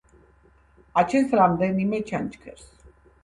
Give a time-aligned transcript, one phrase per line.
[1.01, 2.67] აჩენს რამდენიმე ჩანჩქერს.